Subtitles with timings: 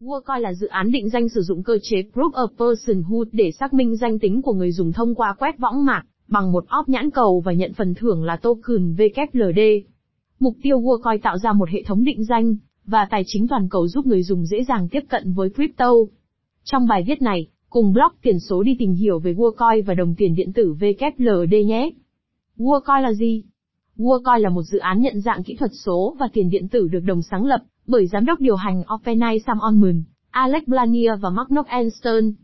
[0.00, 3.74] WorldCoin là dự án định danh sử dụng cơ chế Proof of Personhood để xác
[3.74, 7.10] minh danh tính của người dùng thông qua quét võng mạc bằng một óp nhãn
[7.10, 9.82] cầu và nhận phần thưởng là token WLD.
[10.40, 12.56] Mục tiêu WorldCoin tạo ra một hệ thống định danh
[12.86, 15.90] và tài chính toàn cầu giúp người dùng dễ dàng tiếp cận với crypto.
[16.64, 20.14] Trong bài viết này, cùng blog tiền số đi tìm hiểu về WorldCoin và đồng
[20.14, 21.90] tiền điện tử WLD nhé.
[22.58, 23.44] WorldCoin là gì?
[23.96, 27.00] WorldCoin là một dự án nhận dạng kỹ thuật số và tiền điện tử được
[27.00, 31.66] đồng sáng lập bởi giám đốc điều hành OpenAI Sam Altman, Alex Blanier và Mark
[31.66, 32.34] Einstein.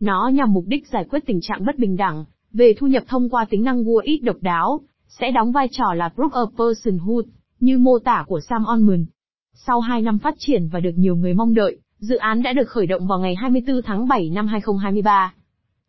[0.00, 3.28] Nó nhằm mục đích giải quyết tình trạng bất bình đẳng về thu nhập thông
[3.28, 7.24] qua tính năng World độc đáo, sẽ đóng vai trò là Proof of Personhood,
[7.60, 9.04] như mô tả của Sam Altman.
[9.54, 12.68] Sau 2 năm phát triển và được nhiều người mong đợi, dự án đã được
[12.68, 15.34] khởi động vào ngày 24 tháng 7 năm 2023.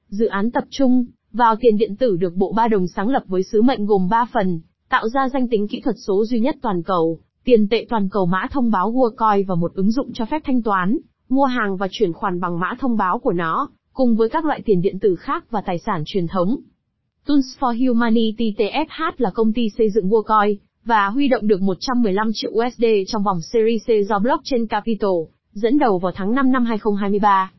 [0.09, 3.43] Dự án tập trung vào tiền điện tử được Bộ Ba Đồng sáng lập với
[3.43, 6.83] sứ mệnh gồm 3 phần, tạo ra danh tính kỹ thuật số duy nhất toàn
[6.83, 10.41] cầu, tiền tệ toàn cầu mã thông báo WorldCoin và một ứng dụng cho phép
[10.45, 10.97] thanh toán,
[11.29, 14.61] mua hàng và chuyển khoản bằng mã thông báo của nó, cùng với các loại
[14.65, 16.57] tiền điện tử khác và tài sản truyền thống.
[17.25, 22.31] Tools for Humanity TFH là công ty xây dựng WorldCoin, và huy động được 115
[22.33, 25.09] triệu USD trong vòng Series C do Blockchain Capital,
[25.53, 27.51] dẫn đầu vào tháng 5 năm 2023.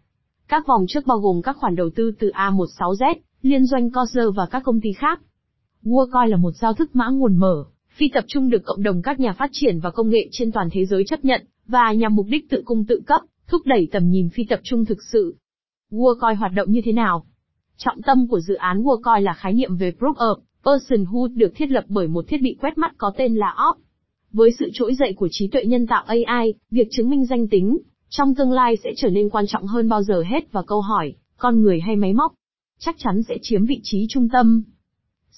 [0.48, 4.46] Các vòng trước bao gồm các khoản đầu tư từ A16Z, liên doanh Corsair và
[4.46, 5.20] các công ty khác.
[5.84, 7.64] WorldCoin là một giao thức mã nguồn mở,
[7.94, 10.68] phi tập trung được cộng đồng các nhà phát triển và công nghệ trên toàn
[10.72, 14.10] thế giới chấp nhận, và nhằm mục đích tự cung tự cấp, thúc đẩy tầm
[14.10, 15.36] nhìn phi tập trung thực sự.
[15.90, 17.24] WorldCoin hoạt động như thế nào?
[17.76, 21.70] Trọng tâm của dự án WorldCoin là khái niệm về Proof of Personhood được thiết
[21.70, 23.78] lập bởi một thiết bị quét mắt có tên là OP.
[24.32, 27.78] Với sự trỗi dậy của trí tuệ nhân tạo AI, việc chứng minh danh tính,
[28.08, 31.14] trong tương lai sẽ trở nên quan trọng hơn bao giờ hết và câu hỏi,
[31.36, 32.34] con người hay máy móc,
[32.78, 34.62] chắc chắn sẽ chiếm vị trí trung tâm.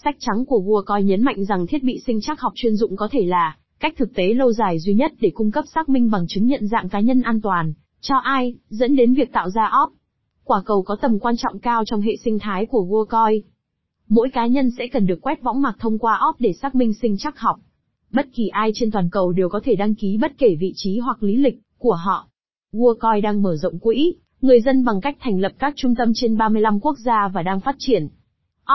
[0.05, 3.09] Sách trắng của WorldCoin nhấn mạnh rằng thiết bị sinh chắc học chuyên dụng có
[3.11, 6.27] thể là cách thực tế lâu dài duy nhất để cung cấp xác minh bằng
[6.29, 9.93] chứng nhận dạng cá nhân an toàn cho ai, dẫn đến việc tạo ra óp.
[10.45, 13.41] Quả cầu có tầm quan trọng cao trong hệ sinh thái của WorldCoin.
[14.09, 16.93] Mỗi cá nhân sẽ cần được quét võng mạc thông qua óp để xác minh
[16.95, 17.56] sinh chắc học.
[18.12, 20.99] Bất kỳ ai trên toàn cầu đều có thể đăng ký bất kể vị trí
[20.99, 22.29] hoặc lý lịch của họ.
[22.73, 26.37] WorldCoin đang mở rộng quỹ, người dân bằng cách thành lập các trung tâm trên
[26.37, 28.09] 35 quốc gia và đang phát triển.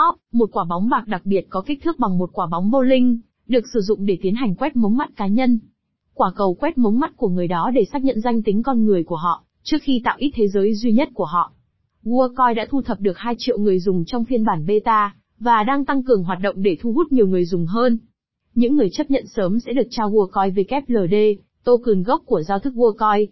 [0.09, 3.17] OP, một quả bóng bạc đặc biệt có kích thước bằng một quả bóng bowling,
[3.47, 5.59] được sử dụng để tiến hành quét mống mắt cá nhân.
[6.13, 9.03] Quả cầu quét mống mắt của người đó để xác nhận danh tính con người
[9.03, 11.51] của họ, trước khi tạo ít thế giới duy nhất của họ.
[12.03, 15.85] WorldCoin đã thu thập được 2 triệu người dùng trong phiên bản beta, và đang
[15.85, 17.97] tăng cường hoạt động để thu hút nhiều người dùng hơn.
[18.55, 22.73] Những người chấp nhận sớm sẽ được trao WorldCoin WLD, token gốc của giao thức
[22.73, 23.27] WorldCoin.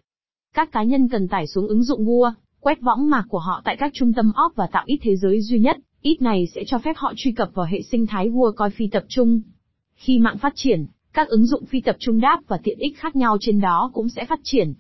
[0.54, 3.76] Các cá nhân cần tải xuống ứng dụng Word, quét võng mạc của họ tại
[3.80, 6.80] các trung tâm OP và tạo ít thế giới duy nhất, ít này sẽ cho
[6.80, 9.42] phép họ truy cập vào hệ sinh thái WorldCoin phi tập trung.
[9.96, 13.16] Khi mạng phát triển, các ứng dụng phi tập trung đáp và tiện ích khác
[13.16, 14.74] nhau trên đó cũng sẽ phát triển.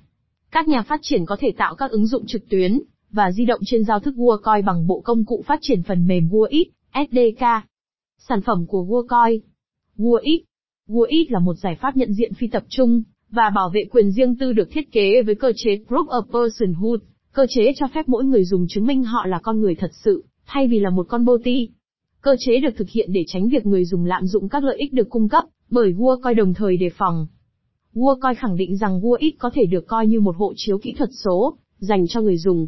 [0.52, 2.80] Các nhà phát triển có thể tạo các ứng dụng trực tuyến
[3.12, 6.30] và di động trên giao thức WorldCoin bằng bộ công cụ phát triển phần mềm
[6.30, 7.70] WorldIt, SDK.
[8.18, 9.40] Sản phẩm của WorldCoin
[9.98, 10.40] WorldIt
[10.90, 14.36] WorldIt là một giải pháp nhận diện phi tập trung và bảo vệ quyền riêng
[14.36, 17.00] tư được thiết kế với cơ chế Proof of Personhood,
[17.32, 20.24] cơ chế cho phép mỗi người dùng chứng minh họ là con người thật sự,
[20.50, 21.70] thay vì là một con boti.
[22.22, 24.94] Cơ chế được thực hiện để tránh việc người dùng lạm dụng các lợi ích
[24.94, 27.28] được cung cấp bởi WorldCoin đồng thời đề phòng.
[27.94, 31.10] WorldCoin khẳng định rằng WorldIt có thể được coi như một hộ chiếu kỹ thuật
[31.24, 32.68] số dành cho người dùng.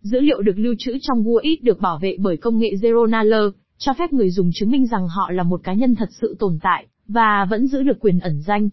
[0.00, 3.50] Dữ liệu được lưu trữ trong WorldIt được bảo vệ bởi công nghệ Zero Knowledge,
[3.78, 6.58] cho phép người dùng chứng minh rằng họ là một cá nhân thật sự tồn
[6.62, 8.68] tại và vẫn giữ được quyền ẩn danh.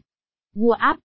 [0.56, 0.96] WorldApp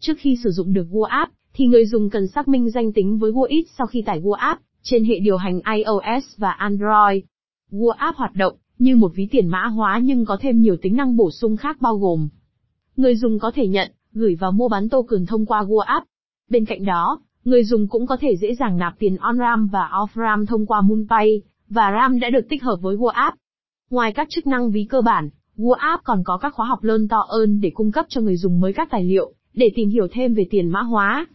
[0.00, 3.32] Trước khi sử dụng được WorldApp, thì người dùng cần xác minh danh tính với
[3.32, 7.24] WorldIt sau khi tải WorldApp trên hệ điều hành iOS và Android.
[7.70, 11.16] WorldApp hoạt động như một ví tiền mã hóa nhưng có thêm nhiều tính năng
[11.16, 12.28] bổ sung khác bao gồm
[12.96, 16.02] Người dùng có thể nhận, gửi và mua bán token thông qua WorldApp.
[16.50, 20.46] Bên cạnh đó, người dùng cũng có thể dễ dàng nạp tiền on-ram và off-ram
[20.46, 23.32] thông qua MoonPay, và RAM đã được tích hợp với WorldApp.
[23.90, 27.18] Ngoài các chức năng ví cơ bản, WorldApp còn có các khóa học lớn to
[27.18, 30.34] ơn để cung cấp cho người dùng mới các tài liệu, để tìm hiểu thêm
[30.34, 31.26] về tiền mã hóa.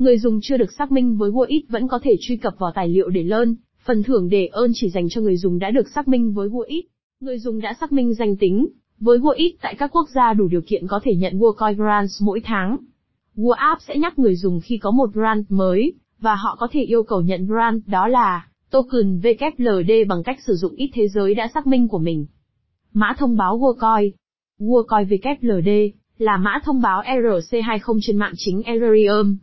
[0.00, 2.88] Người dùng chưa được xác minh với WorldIt vẫn có thể truy cập vào tài
[2.88, 6.08] liệu để lơn, phần thưởng để ơn chỉ dành cho người dùng đã được xác
[6.08, 6.82] minh với WorldIt.
[7.20, 8.68] Người dùng đã xác minh danh tính,
[9.00, 12.40] với WorldIt tại các quốc gia đủ điều kiện có thể nhận WorldCoin Grants mỗi
[12.44, 12.76] tháng.
[13.36, 17.02] WorldApp sẽ nhắc người dùng khi có một grant mới, và họ có thể yêu
[17.02, 21.48] cầu nhận grant đó là token WLD bằng cách sử dụng ít thế giới đã
[21.54, 22.26] xác minh của mình.
[22.92, 24.10] Mã thông báo WorldCoin
[24.60, 25.06] WorldCoin
[25.40, 29.36] WLD là mã thông báo ERC20 trên mạng chính Ethereum.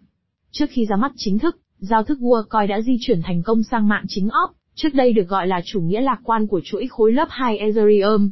[0.52, 3.88] Trước khi ra mắt chính thức, giao thức WorldCoin đã di chuyển thành công sang
[3.88, 7.14] mạng chính OP, trước đây được gọi là chủ nghĩa lạc quan của chuỗi khối
[7.14, 8.32] lớp 2 Ethereum.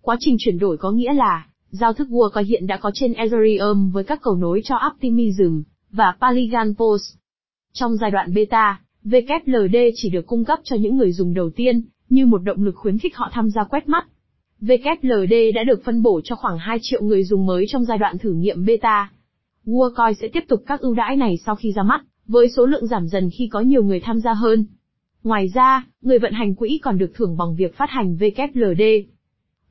[0.00, 3.90] Quá trình chuyển đổi có nghĩa là, giao thức WorldCoin hiện đã có trên Ethereum
[3.90, 7.16] với các cầu nối cho Optimism và Polygon Post.
[7.72, 11.82] Trong giai đoạn beta, WLD chỉ được cung cấp cho những người dùng đầu tiên,
[12.08, 14.06] như một động lực khuyến khích họ tham gia quét mắt.
[14.60, 18.18] WLD đã được phân bổ cho khoảng 2 triệu người dùng mới trong giai đoạn
[18.18, 19.10] thử nghiệm beta.
[19.66, 22.86] WorldCoin sẽ tiếp tục các ưu đãi này sau khi ra mắt, với số lượng
[22.86, 24.64] giảm dần khi có nhiều người tham gia hơn.
[25.22, 29.04] Ngoài ra, người vận hành quỹ còn được thưởng bằng việc phát hành WLD.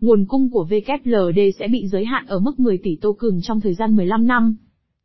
[0.01, 3.73] Nguồn cung của WLD sẽ bị giới hạn ở mức 10 tỷ token trong thời
[3.73, 4.55] gian 15 năm.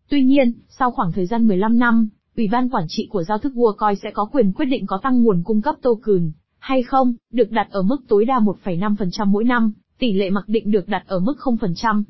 [0.09, 3.53] Tuy nhiên, sau khoảng thời gian 15 năm, Ủy ban quản trị của giao thức
[3.55, 7.51] WorldCoin sẽ có quyền quyết định có tăng nguồn cung cấp token hay không, được
[7.51, 11.21] đặt ở mức tối đa 1,5% mỗi năm, tỷ lệ mặc định được đặt ở
[11.21, 12.03] mức 0%.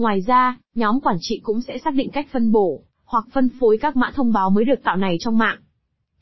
[0.00, 3.78] Ngoài ra, nhóm quản trị cũng sẽ xác định cách phân bổ, hoặc phân phối
[3.80, 5.58] các mã thông báo mới được tạo này trong mạng.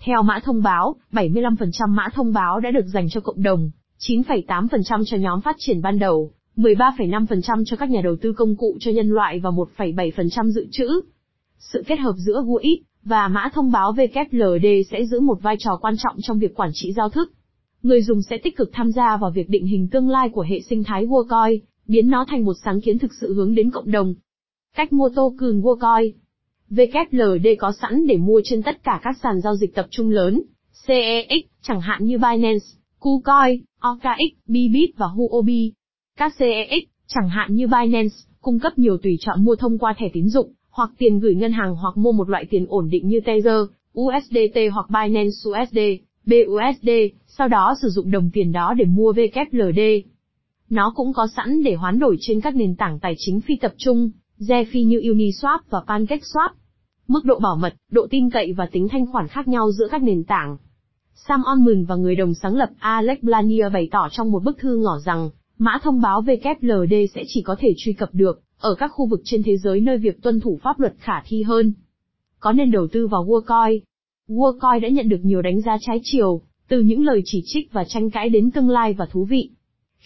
[0.05, 5.05] Theo mã thông báo, 75% mã thông báo đã được dành cho cộng đồng, 9,8%
[5.07, 8.91] cho nhóm phát triển ban đầu, 13,5% cho các nhà đầu tư công cụ cho
[8.91, 11.01] nhân loại và 1,7% dự trữ.
[11.59, 15.79] Sự kết hợp giữa GUI và mã thông báo WLD sẽ giữ một vai trò
[15.81, 17.33] quan trọng trong việc quản trị giao thức.
[17.83, 20.61] Người dùng sẽ tích cực tham gia vào việc định hình tương lai của hệ
[20.61, 24.14] sinh thái WorldCoin, biến nó thành một sáng kiến thực sự hướng đến cộng đồng.
[24.76, 26.12] Cách mua token WorldCoin
[26.70, 30.43] WLD có sẵn để mua trên tất cả các sàn giao dịch tập trung lớn,
[30.87, 32.67] CEX, chẳng hạn như Binance,
[32.99, 35.73] KuCoin, OKX, Bybit và Huobi.
[36.17, 40.06] Các CEX, chẳng hạn như Binance, cung cấp nhiều tùy chọn mua thông qua thẻ
[40.12, 43.20] tín dụng, hoặc tiền gửi ngân hàng hoặc mua một loại tiền ổn định như
[43.20, 43.61] Tether,
[44.00, 45.79] USDT hoặc Binance USD,
[46.26, 46.88] BUSD,
[47.26, 50.02] sau đó sử dụng đồng tiền đó để mua WLD.
[50.70, 53.75] Nó cũng có sẵn để hoán đổi trên các nền tảng tài chính phi tập
[53.76, 56.50] trung, DeFi như Uniswap và PancakeSwap.
[57.09, 60.03] Mức độ bảo mật, độ tin cậy và tính thanh khoản khác nhau giữa các
[60.03, 60.56] nền tảng.
[61.15, 64.76] Sam Altman và người đồng sáng lập Alex Blanier bày tỏ trong một bức thư
[64.76, 68.88] ngỏ rằng, mã thông báo WLD sẽ chỉ có thể truy cập được, ở các
[68.88, 71.73] khu vực trên thế giới nơi việc tuân thủ pháp luật khả thi hơn.
[72.41, 73.81] Có nên đầu tư vào WorldCoin?
[74.29, 77.85] WorldCoin đã nhận được nhiều đánh giá trái chiều, từ những lời chỉ trích và
[77.85, 79.50] tranh cãi đến tương lai và thú vị.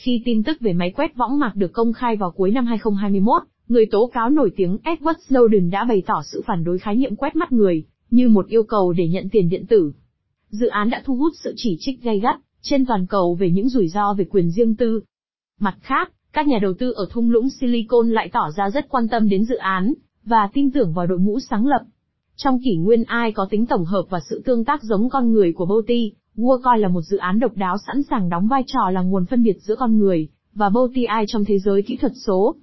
[0.03, 3.43] Khi tin tức về máy quét võng mạc được công khai vào cuối năm 2021,
[3.69, 7.17] người tố cáo nổi tiếng Edward Snowden đã bày tỏ sự phản đối khái niệm
[7.17, 9.93] quét mắt người, như một yêu cầu để nhận tiền điện tử.
[10.49, 13.69] Dự án đã thu hút sự chỉ trích gay gắt, trên toàn cầu về những
[13.69, 15.01] rủi ro về quyền riêng tư.
[15.61, 19.09] Mặt khác, các nhà đầu tư ở thung lũng Silicon lại tỏ ra rất quan
[19.09, 19.93] tâm đến dự án,
[20.25, 21.83] và tin tưởng vào đội ngũ sáng lập.
[22.37, 25.53] Trong kỷ nguyên ai có tính tổng hợp và sự tương tác giống con người
[25.53, 29.01] của Boti, WorldCoin là một dự án độc đáo sẵn sàng đóng vai trò là
[29.01, 32.55] nguồn phân biệt giữa con người và Boti trong thế giới kỹ thuật số.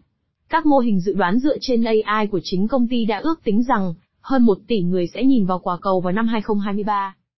[0.49, 3.63] Các mô hình dự đoán dựa trên AI của chính công ty đã ước tính
[3.63, 7.15] rằng, hơn 1 tỷ người sẽ nhìn vào quả cầu vào năm 2023.